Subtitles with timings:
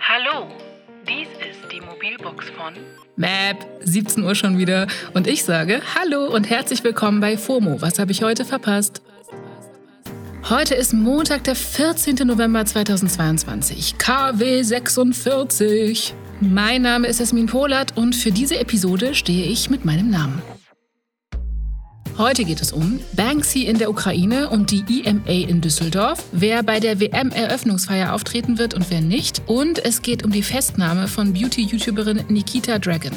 [0.00, 0.46] Hallo,
[1.08, 2.74] dies ist die Mobilbox von
[3.16, 4.86] Map, 17 Uhr schon wieder.
[5.14, 7.80] Und ich sage Hallo und herzlich willkommen bei FOMO.
[7.80, 9.02] Was habe ich heute verpasst?
[10.50, 12.26] Heute ist Montag, der 14.
[12.26, 16.14] November 2022, KW 46.
[16.40, 20.42] Mein Name ist Esmin Polat und für diese Episode stehe ich mit meinem Namen.
[22.22, 26.78] Heute geht es um Banksy in der Ukraine und die EMA in Düsseldorf, wer bei
[26.78, 29.42] der WM-Eröffnungsfeier auftreten wird und wer nicht.
[29.46, 33.10] Und es geht um die Festnahme von Beauty-YouTuberin Nikita Dragon.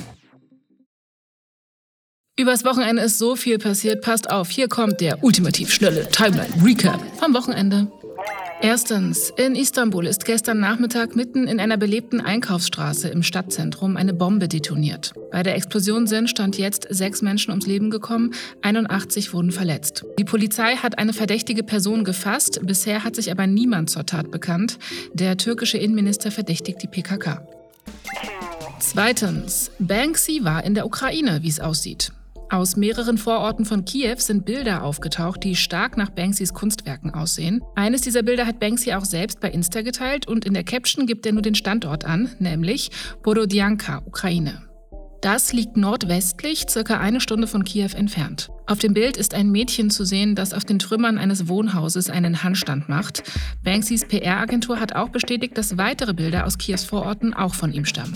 [2.35, 4.01] Übers Wochenende ist so viel passiert.
[4.01, 7.91] Passt auf, hier kommt der ultimativ schnelle Timeline-Recap vom Wochenende.
[8.61, 14.47] Erstens, in Istanbul ist gestern Nachmittag mitten in einer belebten Einkaufsstraße im Stadtzentrum eine Bombe
[14.47, 15.13] detoniert.
[15.31, 20.05] Bei der Explosion sind stand jetzt sechs Menschen ums Leben gekommen, 81 wurden verletzt.
[20.17, 24.79] Die Polizei hat eine verdächtige Person gefasst, bisher hat sich aber niemand zur Tat bekannt.
[25.13, 27.45] Der türkische Innenminister verdächtigt die PKK.
[28.79, 32.13] Zweitens, Banksy war in der Ukraine, wie es aussieht.
[32.55, 37.61] Aus mehreren Vororten von Kiew sind Bilder aufgetaucht, die stark nach Banksys Kunstwerken aussehen.
[37.75, 41.25] Eines dieser Bilder hat Banksy auch selbst bei Insta geteilt und in der Caption gibt
[41.25, 42.91] er nur den Standort an, nämlich
[43.23, 44.61] Borodyanka, Ukraine.
[45.19, 48.51] Das liegt nordwestlich, circa eine Stunde von Kiew entfernt.
[48.67, 52.41] Auf dem Bild ist ein Mädchen zu sehen, das auf den Trümmern eines Wohnhauses einen
[52.41, 53.23] Handstand macht.
[53.65, 58.15] Banksys PR-Agentur hat auch bestätigt, dass weitere Bilder aus Kiews Vororten auch von ihm stammen.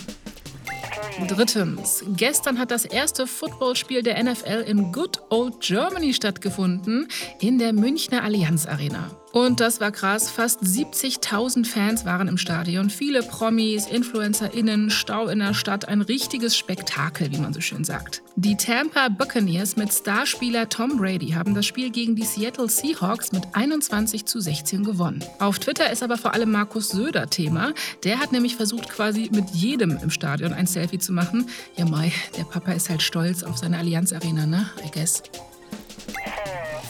[1.28, 7.08] Drittens, gestern hat das erste Footballspiel der NFL im Good Old Germany stattgefunden,
[7.40, 9.10] in der Münchner Allianz Arena.
[9.32, 10.28] Und das war krass.
[10.28, 12.90] Fast 70.000 Fans waren im Stadion.
[12.90, 15.88] Viele Promis, InfluencerInnen, Stau in der Stadt.
[15.88, 18.22] Ein richtiges Spektakel, wie man so schön sagt.
[18.34, 23.44] Die Tampa Buccaneers mit Starspieler Tom Brady haben das Spiel gegen die Seattle Seahawks mit
[23.52, 25.22] 21 zu 16 gewonnen.
[25.38, 27.72] Auf Twitter ist aber vor allem Markus Söder Thema.
[28.02, 31.48] Der hat nämlich versucht, quasi mit jedem im Stadion ein Selfie zu machen.
[31.76, 34.70] Ja, Mai, der Papa ist halt stolz auf seine Allianz Arena, ne?
[34.84, 35.22] I guess.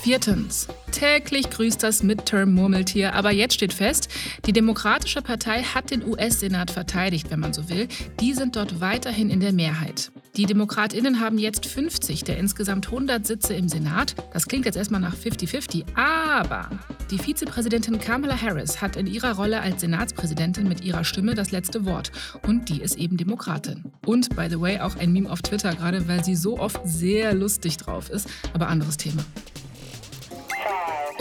[0.03, 0.67] Viertens.
[0.93, 4.09] Täglich grüßt das Midterm-Murmeltier, aber jetzt steht fest,
[4.47, 7.87] die Demokratische Partei hat den US-Senat verteidigt, wenn man so will.
[8.19, 10.11] Die sind dort weiterhin in der Mehrheit.
[10.37, 14.15] Die DemokratInnen haben jetzt 50 der insgesamt 100 Sitze im Senat.
[14.33, 16.71] Das klingt jetzt erstmal nach 50-50, aber
[17.11, 21.85] die Vizepräsidentin Kamala Harris hat in ihrer Rolle als Senatspräsidentin mit ihrer Stimme das letzte
[21.85, 22.11] Wort.
[22.47, 23.85] Und die ist eben Demokratin.
[24.07, 27.35] Und, by the way, auch ein Meme auf Twitter, gerade weil sie so oft sehr
[27.35, 28.29] lustig drauf ist.
[28.55, 29.25] Aber anderes Thema.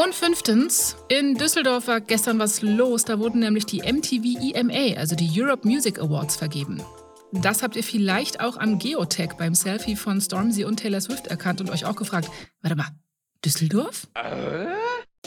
[0.02, 3.04] Und fünftens, in Düsseldorf war gestern was los.
[3.04, 6.82] Da wurden nämlich die MTV EMA, also die Europe Music Awards, vergeben.
[7.34, 11.60] Das habt ihr vielleicht auch am Geotech beim Selfie von Stormzy und Taylor Swift erkannt
[11.60, 12.88] und euch auch gefragt, warte mal,
[13.44, 14.08] Düsseldorf?
[14.14, 14.68] Äh?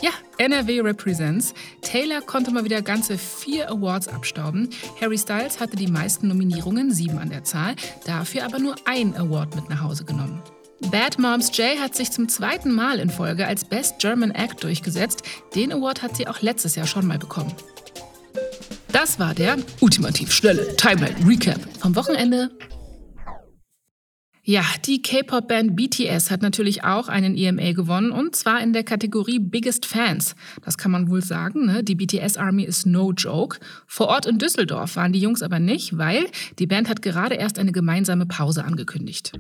[0.03, 1.53] Ja, NRW Represents.
[1.83, 4.71] Taylor konnte mal wieder ganze vier Awards abstauben.
[5.03, 9.55] Harry Styles hatte die meisten Nominierungen, sieben an der Zahl, dafür aber nur ein Award
[9.55, 10.43] mit nach Hause genommen.
[10.91, 15.23] Bad Moms J hat sich zum zweiten Mal in Folge als Best German Act durchgesetzt.
[15.55, 17.53] Den Award hat sie auch letztes Jahr schon mal bekommen.
[18.93, 22.51] Das war der ultimativ schnelle Timeline Recap vom Wochenende.
[24.45, 29.39] Ja, die K-Pop-Band BTS hat natürlich auch einen EMA gewonnen und zwar in der Kategorie
[29.39, 30.35] Biggest Fans.
[30.65, 31.85] Das kann man wohl sagen, ne?
[31.85, 33.61] Die BTS Army ist no joke.
[33.87, 36.27] Vor Ort in Düsseldorf waren die Jungs aber nicht, weil
[36.59, 39.33] die Band hat gerade erst eine gemeinsame Pause angekündigt.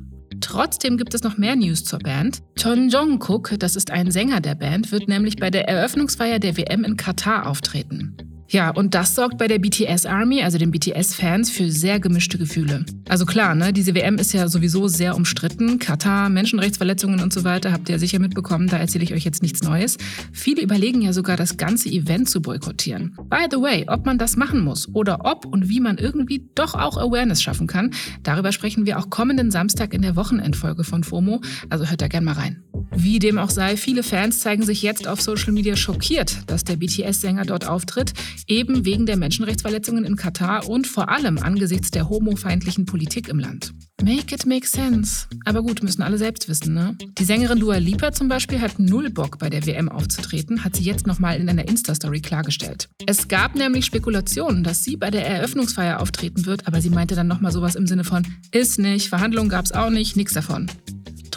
[0.53, 2.43] Trotzdem gibt es noch mehr News zur Band.
[2.57, 6.85] Ton Jong-kook, das ist ein Sänger der Band, wird nämlich bei der Eröffnungsfeier der WM
[6.85, 8.32] in Katar auftreten.
[8.53, 12.85] Ja, und das sorgt bei der BTS Army, also den BTS-Fans, für sehr gemischte Gefühle.
[13.09, 15.79] Also klar, ne, diese WM ist ja sowieso sehr umstritten.
[15.79, 19.63] Katar, Menschenrechtsverletzungen und so weiter, habt ihr sicher mitbekommen, da erzähle ich euch jetzt nichts
[19.63, 19.97] Neues.
[20.35, 23.17] Viele überlegen ja sogar, das ganze Event zu boykottieren.
[23.31, 26.75] By the way, ob man das machen muss oder ob und wie man irgendwie doch
[26.75, 27.93] auch Awareness schaffen kann,
[28.23, 32.27] darüber sprechen wir auch kommenden Samstag in der Wochenendfolge von FOMO, also hört da gerne
[32.27, 32.63] mal rein.
[32.95, 36.77] Wie dem auch sei, viele Fans zeigen sich jetzt auf Social Media schockiert, dass der
[36.77, 38.13] BTS-Sänger dort auftritt,
[38.47, 43.73] eben wegen der Menschenrechtsverletzungen in Katar und vor allem angesichts der homofeindlichen Politik im Land.
[44.03, 45.27] Make it make sense.
[45.45, 46.97] Aber gut, müssen alle selbst wissen, ne?
[47.19, 50.83] Die Sängerin Dua Lipa zum Beispiel hat null Bock bei der WM aufzutreten, hat sie
[50.83, 52.89] jetzt nochmal in einer Insta-Story klargestellt.
[53.07, 57.29] Es gab nämlich Spekulationen, dass sie bei der Eröffnungsfeier auftreten wird, aber sie meinte dann
[57.29, 60.69] nochmal sowas im Sinne von, ist nicht, Verhandlungen gab's auch nicht, nix davon.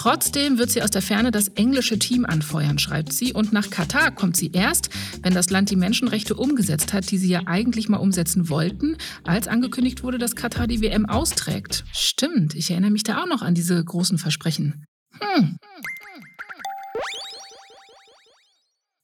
[0.06, 3.34] Trotzdem wird sie aus der Ferne das englische Team anfeuern, schreibt sie.
[3.34, 4.92] Und nach Katar kommt sie erst,
[5.24, 9.48] wenn das Land die Menschenrechte umgesetzt hat, die sie ja eigentlich mal umsetzen wollten, als
[9.48, 11.86] angekündigt wurde, dass Katar die WM austrägt.
[11.92, 14.86] Stimmt, ich erinnere mich da auch noch an diese großen Versprechen.
[15.20, 15.58] Hm.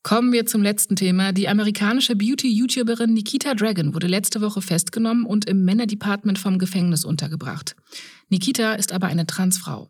[0.03, 1.31] Kommen wir zum letzten Thema.
[1.31, 7.75] Die amerikanische Beauty-YouTuberin Nikita Dragon wurde letzte Woche festgenommen und im Männerdepartment vom Gefängnis untergebracht.
[8.30, 9.89] Nikita ist aber eine Transfrau.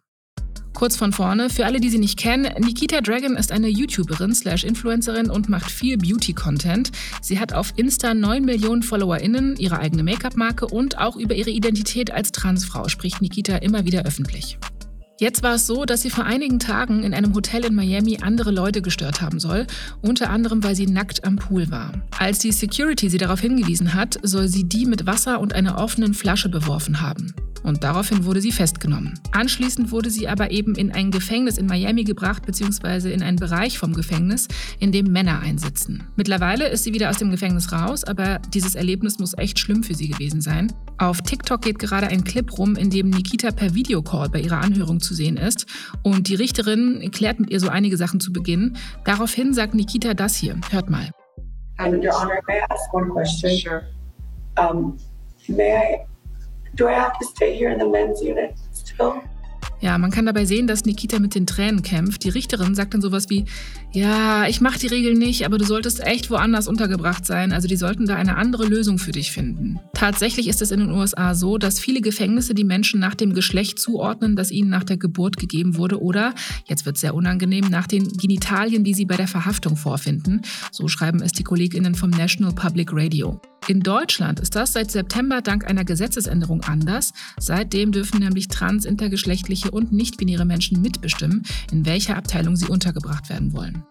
[0.82, 4.64] Kurz von vorne, für alle, die sie nicht kennen, Nikita Dragon ist eine YouTuberin slash
[4.64, 6.90] Influencerin und macht viel Beauty-Content.
[7.22, 12.10] Sie hat auf Insta 9 Millionen FollowerInnen, ihre eigene Make-up-Marke und auch über ihre Identität
[12.10, 14.58] als Transfrau spricht Nikita immer wieder öffentlich.
[15.20, 18.50] Jetzt war es so, dass sie vor einigen Tagen in einem Hotel in Miami andere
[18.50, 19.68] Leute gestört haben soll,
[20.02, 21.94] unter anderem weil sie nackt am Pool war.
[22.18, 26.16] Als die Security sie darauf hingewiesen hat, soll sie die mit Wasser und einer offenen
[26.16, 29.20] Flasche beworfen haben und daraufhin wurde sie festgenommen.
[29.32, 33.78] Anschließend wurde sie aber eben in ein Gefängnis in Miami gebracht, beziehungsweise in einen Bereich
[33.78, 34.48] vom Gefängnis,
[34.80, 36.04] in dem Männer einsitzen.
[36.16, 39.96] Mittlerweile ist sie wieder aus dem Gefängnis raus, aber dieses Erlebnis muss echt schlimm für
[39.96, 40.72] sie gewesen sein.
[40.98, 45.00] Auf TikTok geht gerade ein Clip rum, in dem Nikita per Videocall bei ihrer Anhörung
[45.00, 45.66] zu sehen ist
[46.04, 48.78] und die Richterin klärt mit ihr so einige Sachen zu Beginn.
[49.06, 50.56] Daraufhin sagt Nikita das hier.
[50.70, 51.10] Hört mal.
[51.80, 53.58] Um, Your Honor, may I ask one question?
[53.58, 53.84] Sure.
[54.58, 54.98] Um,
[55.48, 56.06] may I
[56.76, 59.22] Do I have to stay here in the men's unit still?
[59.82, 62.24] Ja, man kann dabei sehen, dass Nikita mit den Tränen kämpft.
[62.24, 63.46] Die Richterin sagt dann sowas wie,
[63.92, 67.52] ja, ich mache die Regeln nicht, aber du solltest echt woanders untergebracht sein.
[67.52, 69.80] Also die sollten da eine andere Lösung für dich finden.
[69.96, 73.80] Tatsächlich ist es in den USA so, dass viele Gefängnisse die Menschen nach dem Geschlecht
[73.80, 76.36] zuordnen, das ihnen nach der Geburt gegeben wurde oder,
[76.66, 80.44] jetzt wird es sehr unangenehm, nach den Genitalien, die sie bei der Verhaftung vorfinden.
[80.72, 83.42] So schreiben es die Kolleginnen vom National Public Radio.
[83.72, 87.14] In Deutschland ist das seit September dank einer Gesetzesänderung anders.
[87.40, 93.54] Seitdem dürfen nämlich trans, intergeschlechtliche und nicht-binäre Menschen mitbestimmen, in welcher Abteilung sie untergebracht werden
[93.54, 93.82] wollen.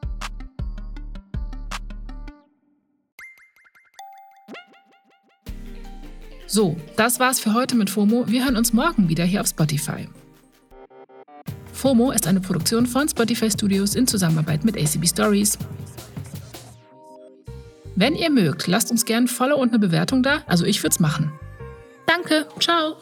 [6.47, 8.29] So, das war's für heute mit FOMO.
[8.29, 10.11] Wir hören uns morgen wieder hier auf Spotify.
[11.73, 15.56] FOMO ist eine Produktion von Spotify Studios in Zusammenarbeit mit ACB Stories.
[17.96, 20.42] Wenn ihr mögt, lasst uns gerne ein Follow und eine Bewertung da.
[20.46, 21.32] Also ich würde es machen.
[22.06, 22.46] Danke.
[22.58, 22.96] Ciao.